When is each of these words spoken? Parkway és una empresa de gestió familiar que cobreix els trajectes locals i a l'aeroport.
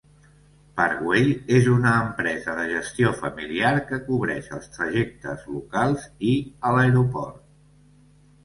Parkway 0.79 1.27
és 1.57 1.67
una 1.73 1.91
empresa 2.05 2.55
de 2.59 2.63
gestió 2.71 3.11
familiar 3.19 3.75
que 3.91 3.99
cobreix 4.09 4.49
els 4.61 4.67
trajectes 4.79 5.47
locals 5.53 6.09
i 6.33 6.35
a 6.71 6.77
l'aeroport. 6.79 7.41